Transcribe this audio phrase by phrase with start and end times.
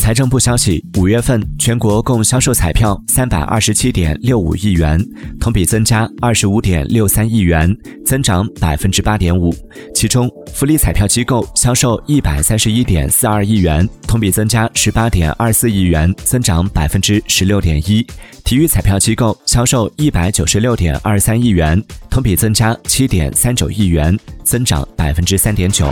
[0.00, 4.98] 财政部消息五月份全国共销售彩票三百二十七点六五亿元
[5.38, 7.72] 同比增加二十五点六三亿元
[8.04, 9.54] 增长百分之八点五。
[9.94, 18.04] 其中福利彩票机构销售一百三十一点四二亿元同比增加十八点二四亿元增长百分之十六点一。
[18.42, 25.86] 体育彩票机构销售一百九十六点二三亿元同比增加七点三九亿元增长百分之三点九。